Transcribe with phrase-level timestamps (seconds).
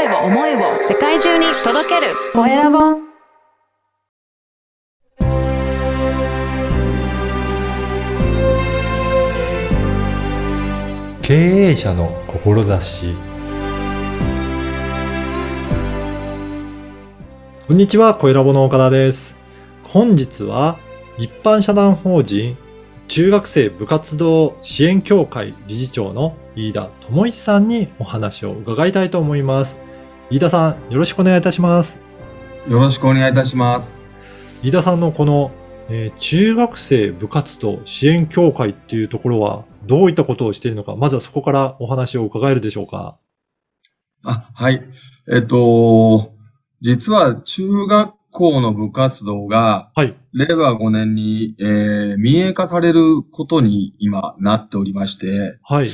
[0.00, 2.78] 声を思いを世界中に届けるコエラボ
[11.20, 13.14] 経営者の志
[17.68, 19.36] こんにちは、小ラボの岡田です。
[19.84, 20.78] 本日は
[21.18, 22.56] 一般社団法人
[23.06, 29.89] 中学生部活動支援協会理事長の飯田智一さんにお話を伺いたいと思います。
[30.30, 31.98] 飯田さん、よろしくお願いいたします。
[32.68, 34.08] よろしくお願いいたします。
[34.62, 35.50] 飯田さんのこの、
[35.88, 43.18] えー中学生部活動支援協会っていうところはどういったことをしているのか、まずはそこからお話を伺えるでしょうか。
[44.22, 44.84] あ、はい。
[45.28, 46.32] えっと、
[46.80, 50.16] 実は中学校の部活動がはい。
[50.32, 55.88] 令和5年に、えー民営化されることに今なっておりまして、はい。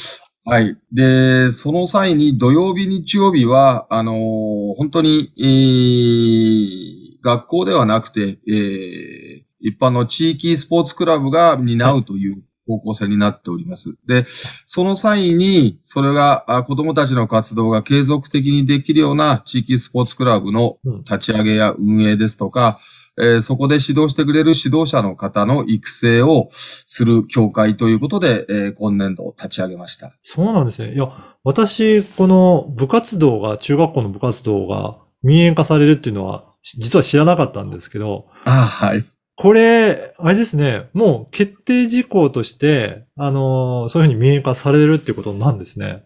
[0.49, 0.79] はい。
[0.93, 13.97] で、その際に土曜日、日曜日は、あのー本当に、えー学校ではなくて、えー一般の地域スポーツクラブが担うという方向性になっております。
[14.07, 14.25] で、
[14.67, 22.79] その際に、それがあ子供たちの活動が継続的にできるような地域スポーツクラブのうん立ち上げや運営ですとか、
[23.19, 30.13] えーそこで指導してくれる指導者の方の育成をする協会ということで、えー今年度立ち上げました。
[30.21, 30.95] そうなんですね。
[30.95, 39.05] いや、私、この部活動が、中学校の部活動が民営化されるっていうのは、し実は知らなかったんですけど、あはい。
[39.37, 46.06] これ、あれですね、もう決定事項として、あのーそういうふうに民営化されるっていうことなんですね。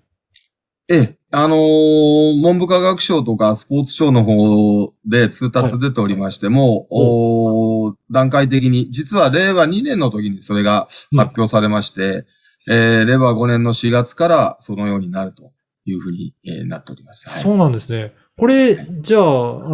[0.93, 12.25] ええ、あのー文部科学省とかスポーツ庁の方で通達出ておりましても、おー段階的に、実は令和2年の時にそれが発表されまして、
[12.69, 15.53] えー令和5年の4月からそのようになると
[15.85, 17.29] いうふうに、えーなっております。
[17.31, 18.13] はいそうなんですね。
[18.37, 19.25] これ、じゃあ、あ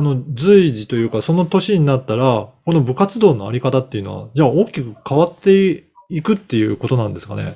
[0.03, 7.55] の、随時というか、その年になったら、この部活動のあり方っていうのは、じゃあ大きく変わっていくっていうことなんですかね？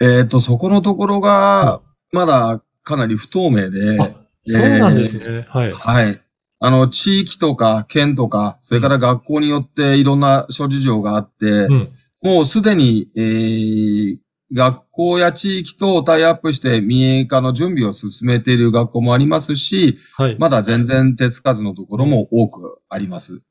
[0.00, 1.80] えっ、と、そこのところが、
[2.14, 4.10] まだかなり不透明で、あ、
[4.44, 5.44] そうなんですね。
[5.48, 5.72] はい。
[5.72, 6.20] はい。
[6.60, 11.92] あの、地域とか県とか、それから学校によっていろんな諸事情があって、うん。
[12.22, 14.18] もうすでに、えー
[14.52, 20.36] 学校や地域とタイアップして民営化の準備を進めている学校もありますし、はい。
[20.38, 23.42] まだ全然手つかずのところも多くあります。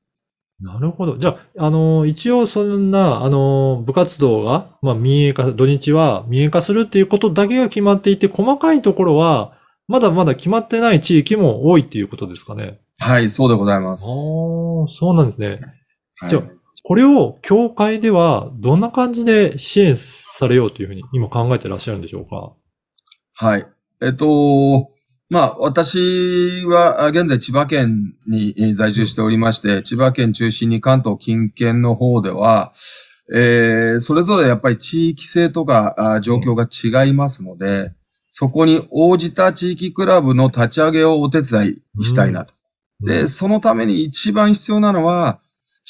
[0.63, 1.17] なるほど。
[1.17, 9.53] じゃあ、あの、一応そんな、あの、部活動が、まあ、民営化、土日は民営化するっていうことだけが決まっていて、細かいところは、
[9.87, 12.79] まだまだ決まってない地域も多いっていうことですかね。
[12.99, 14.05] はい、そうでございます。
[14.05, 15.59] そうなんですね。
[16.19, 16.43] はいじゃあ
[16.85, 22.51] これを、協会では、どんな感じで支援されようというふうに今考えてらっしゃるんでしょうか？
[23.35, 23.65] はい。
[24.01, 24.91] えっと、
[25.33, 32.71] まあ、私はあ現在千葉県にえー在住しておりまして、千葉県中心に関東近県の方では、
[33.33, 36.67] えーそれぞれやっぱり地域性とかあ状況が
[37.03, 37.91] 違いますので、
[38.29, 42.53] そこに応じた地域クラブの立ち上げをお手伝いしたいなと。
[43.01, 45.39] で、そのために一番必要なのは、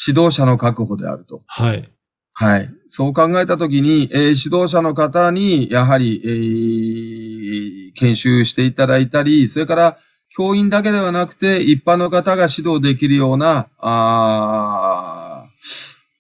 [0.07, 1.43] 指導者の確保であると。
[1.45, 1.89] はい。
[2.35, 2.69] はい。
[2.88, 9.97] そう考えたときに、えー指導者の方に、やはり、えー研修していただいたり、それから、
[10.35, 15.53] 教員だけではなくて、一般の方が指導できるような、あー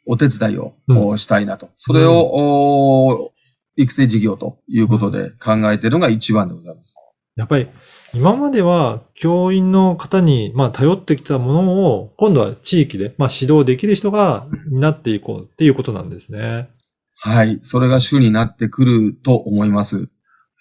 [0.05, 1.69] お手伝いを、うんおしたいなと。
[1.77, 3.31] それを、お
[3.75, 6.95] 育成事業ということで考えているのが一番でございます。
[7.35, 7.67] やっぱり、
[8.13, 16.69] 今までは教員の方に、まあ、頼ってきたものを、今度は地域で、まあ、指導できる人が担っていこうっていうことなんですね。
[17.15, 17.59] はい。
[17.63, 20.09] それが主になってくると思います。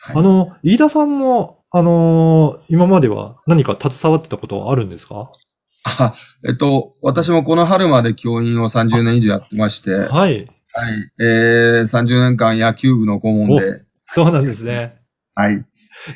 [0.00, 5.31] はいあの、飯田さんも、あのー今までは何か携わってたことはあるんですか？
[5.84, 6.15] あ
[6.47, 10.09] えっと、私もこの春まで教員を30年以上やってまして、はい。
[10.09, 10.44] はい。
[11.21, 15.01] えー、30年間野球部の顧問で、そうなんですね。
[15.34, 15.65] はい。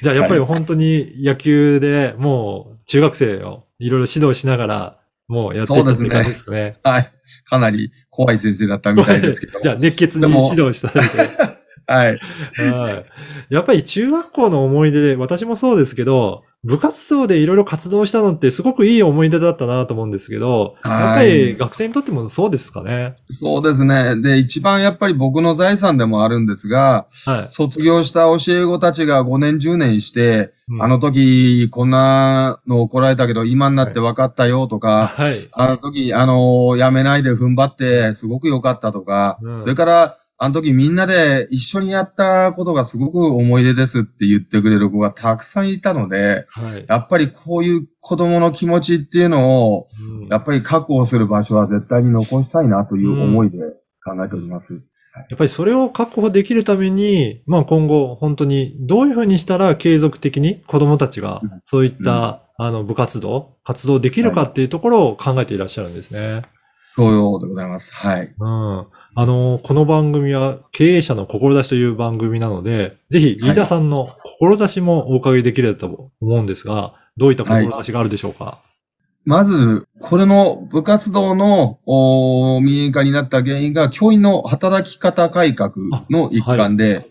[0.02, 6.76] じゃあ、やっぱりはい本当に野球でもう中学生をいろいろ指導しながら、もうやってたって感じですかね。
[6.82, 7.12] はい。
[7.44, 9.60] かなり怖い先生だったみたいですけど。
[9.60, 10.88] じゃあ、熱血に指導した。
[11.88, 12.18] はい。
[12.58, 13.04] はい。
[13.48, 23.16] やっぱり中学校の思い出で、私もそうですけど、部活動でいろいろ活動したのってすごくいい思い出だったなと思うんですけど、はいやっぱり学生にとってもそうですかね？
[23.30, 24.20] そうですね。
[24.20, 27.50] で、一番やっぱり僕の財産でもあるんですが、はい。
[27.50, 35.48] 卒業した教え子たちが5年10年して、うんあの時こんなの怒られたけど今になって分かったよとか、はい。
[35.52, 46.84] あの時、あの、辞めないで踏ん張って、すごく良かったとか、うんそれから、あの時みんなで一緒にやったことがすごく思い出ですって言ってくれる子がたくさんいたので、はい。
[46.86, 53.58] やっぱりこういう子供の気持ちっていうのを、うんやっぱり確保する場所は絶対に残したいなという思いで
[54.04, 54.82] 考えております。
[55.30, 66.42] やっぱりそれを確保できるために、まあ今後本当にどういうふうにしたら継続的に子供たちがうんそういった、あの部活動、活動できるかっていうところを考えていらっしゃるんですね。
[66.96, 67.94] そうようでございます。
[67.94, 68.34] はい。
[68.38, 68.86] うん。
[69.18, 78.58] あの、この番組は経営者の志という番組なので、ぜひ飯田さんの志もお伺いできればと思うんですが、どういった志があるでしょうか、
[79.26, 85.72] まず、これの部活動のお民営化になった原因が、教員の働き方改革
[86.08, 87.08] の一環で、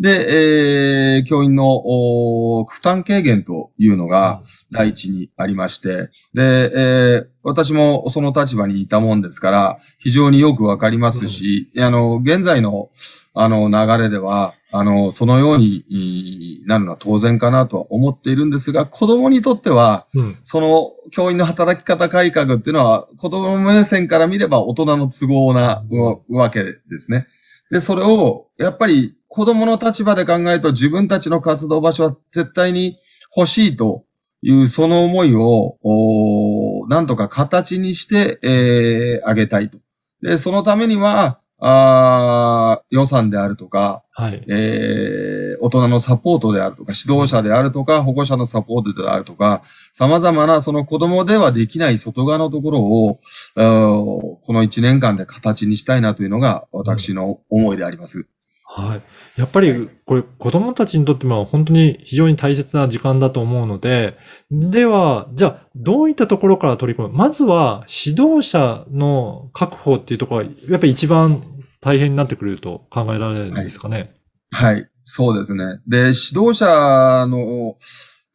[0.00, 12.90] で、えー教員のお負担軽減というのが第一にありまして、で、えー私もその立場にいたもんですから、非常によくわかりますし、あの、現在の、
[13.34, 20.38] あの、流れでは、あの、そのようにいなるのは当然かなとは思っているんですが、子供にとっては、うん。
[20.44, 25.84] その教員の働き方改革っていうのは、子供目線から見れば大人の都合な
[26.28, 27.26] うわけですね。
[27.70, 32.96] で、それを、やっぱり子供の立場で考えると自分たちの活動場所は絶対に
[33.34, 34.04] 欲しいと
[34.42, 35.78] いうその思いを、
[36.88, 39.78] なんとか形にして、えーあげたいと。
[40.22, 44.44] で、そのためには、あー予算であるとか、はい。
[44.48, 49.62] えー大人のサポートであるとか、指導者であるとか、保護者のサポートであるとか、
[49.92, 53.20] 様々なその子供ではできない外側のところを、
[53.56, 58.28] この1年間で形にしたいなというのが私の思いであります。
[58.82, 59.02] はい。
[59.36, 64.16] やっぱり、これ、子供たちにとっても本当に非常に大切な時間だと思うので、
[64.50, 67.14] では、じゃあ、どういったところから取り組む？
[67.16, 71.42] まずは、指導者の確保っていうところが、やっぱり一番
[71.80, 74.14] 大変になってくると考えられるんですかね？
[74.50, 74.88] はい。
[75.04, 75.80] そうですね。
[75.86, 76.66] で、指導者
[77.26, 77.76] の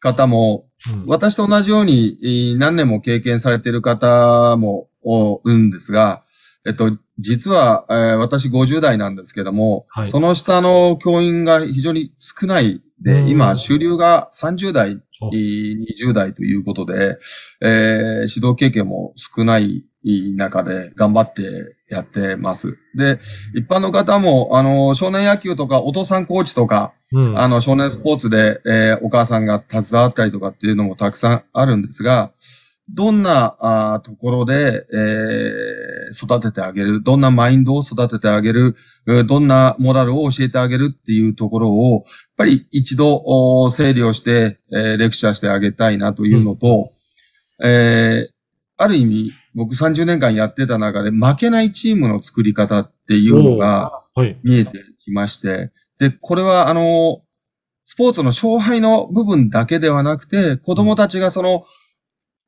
[0.00, 6.23] 方も、うん私と同じようにえー何年も経験されている方も多いんですが、
[6.66, 15.76] えっと、実は、えー私50代なんですけども、はいその下の教員が非常に少ないで、うん今、主流が30代、おえー
[16.08, 17.18] 20代ということで、
[17.60, 17.68] えー
[18.34, 19.84] 指導経験も少ない
[20.36, 22.78] 中で頑張ってやってます。
[22.94, 23.18] で、
[23.54, 27.38] 一般の方も、あの、少年野球とか、お父さんコーチとか、うん。
[27.38, 32.32] あの、少年スポーツで、えーお母さんが携わったりとかっていうのもたくさんあるんですが、
[32.90, 38.76] どんなあーところで、えー育ててあげる、どんなマインドを育ててあげる、
[39.08, 42.02] えーどんなモラルを教えてあげるっていうところを、やっ
[42.36, 46.92] ぱり一度お整理をして、えーレクチャーしてあげたいなというのと、
[47.62, 48.34] えー
[48.76, 54.36] ある意味、僕30年間やってた中で負けないチームの作り方っていうのが、はい。
[54.42, 57.22] 見えてきまして、で、これはあの、
[57.84, 61.64] スポーツの勝敗の部分だけではなくて、子供たちがその、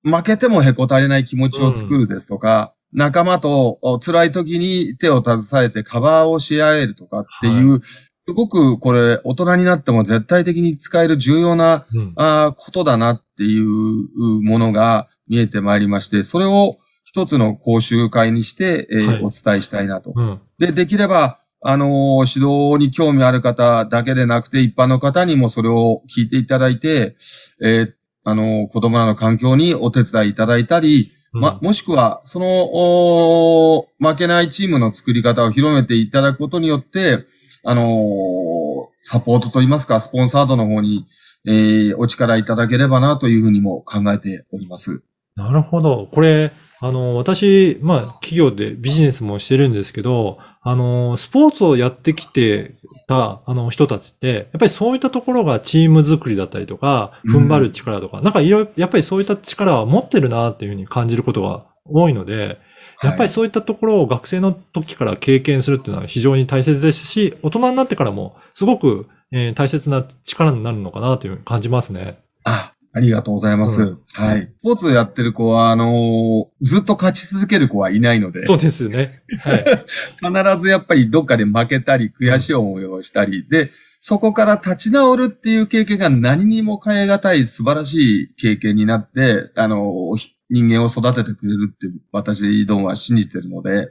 [0.04, 12.12] 負けてもへこたれない気持ちを作るですとか、仲間とお辛い時に手を携えてカバーをし合えるとかっていう、すごくこれ大人になっても絶対的に使える重要なうん。
[12.16, 20.12] あーことだなっていうものが見えてまいりまして、それを一つの講習会にして、えーはいお伝えしたいなと。
[20.14, 20.40] うん。
[20.58, 27.16] で、できれば、あのー指導に興味ある方だけでなくて、一般の方にもそれを聞いていただいて、
[27.62, 27.92] えー
[28.28, 37.24] あのー子供らの環境にお手伝いいただいたり、ま、もしくは、その、おー負けないチームの作り方を広めていただくことによって、
[37.64, 41.06] あのーサポートといいますか、スポンサードの方に、
[41.46, 45.04] えーお力いただければなというふうにも考えております。
[45.36, 46.08] なるほど。
[46.12, 52.74] これ、あの、私、まあ、企業でビジネスもしてるんですけど、あの、スポーツをやってきて
[53.06, 62.58] た、あの、人たちって、やっぱりそういったところがチーム作りだったりとか、うん踏ん張る力とか、なんかいろいろ、やっぱりそういった力は持ってるなっていうふうに感じることが多いので、
[63.02, 72.18] やっぱりそういったところを学生の時から経験するっていうのは非常に大切ですし、大人になってからもすごく、えー大切な力になるのかなというふうに感じますね。
[72.44, 73.82] あ、ありがとうございます。
[73.82, 74.50] うんはい。
[74.58, 79.22] スポーツをやってる子は、あのーずっと勝ち続ける子はいないので、そうですよね。
[79.40, 79.64] はい。
[80.54, 93.88] 必ずやっぱりどっかで負けたり、悔しい思いをしたり、で、そこから立ち直るっていう経験が何にも変え難い素晴らしい経験になって、あのーひ人間を育ててくれるって私どもは信じてるので、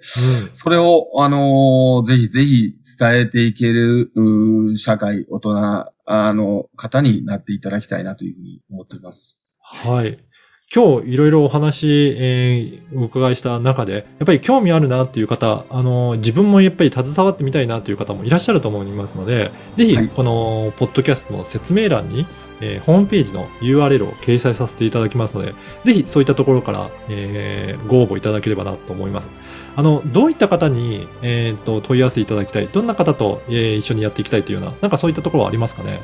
[0.53, 4.11] それを、あのーぜひぜひ伝えていける、
[4.77, 9.41] 社会、大人、あの、方になっていただきたいなというふうに思ってます。
[9.59, 10.17] はい。
[10.75, 22.25] 今日いろいろお話、えーお伺いした中で、やっぱり興味あるなっていう方、あの、自分もやっぱり携わってみたいなという方もいらっしゃると思いますので、ぜひはい、この、ポッドキャストの説明欄に、
[22.61, 25.53] えーホームページの URL を掲載させていただきますので、
[25.85, 29.29] ぜひそういったところから、えーご応募いただければなと思います。
[29.77, 35.99] あの、どういった方に、えーと、問い合わせいただきたい、どんな方と、えー一緒にやっていきたいというような、なんかそういったところはありますかね？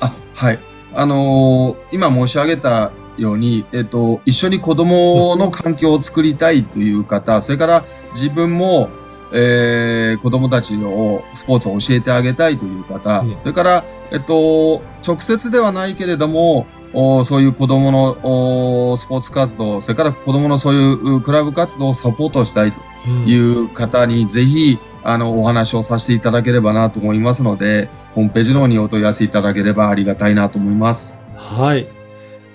[0.00, 0.58] あ、はい。
[0.92, 2.90] あのー今申し上げた
[3.20, 7.84] ように、えっと、一緒に子供の環境を作りたいという方、それから
[8.14, 8.88] 自分も、
[9.32, 31.24] えー、子供たちをスポーツを教えてあげたいという方、うんそれから、えっと、直接ではないけれども、おそういう子供のおスポーツ活動、それから子供のそういううクラブ活動をサポートしたいとうんいう方にぜひ、あの、お話をさせていただければなと思いますので、ホームページの方にお問い合わせいただければありがたいなと思います。
[31.36, 31.99] はい。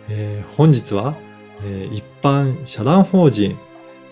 [0.10, 1.16] えー本日は、
[1.64, 3.58] えー一般社団法人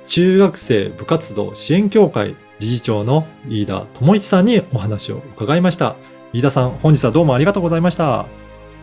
[0.06, 5.96] 中学生部活動支援協会理事長の飯田智一さんにお話を伺いました。
[6.34, 8.26] 飯田さん、本日はどうもありがとうございました。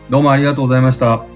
[0.09, 1.30] どうもありがとうございました。